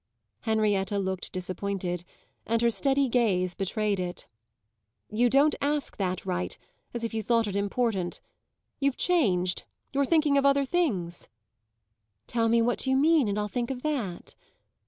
[0.39, 2.03] Henrietta looked disappointed,
[2.47, 4.25] and her steady gaze betrayed it.
[5.11, 6.57] "You don't ask that right
[6.91, 8.19] as if you thought it important.
[8.79, 9.61] You're changed
[9.93, 11.29] you're thinking of other things."
[12.25, 14.33] "Tell me what you mean, and I'll think of that."